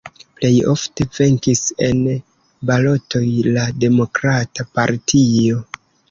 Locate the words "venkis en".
1.17-1.99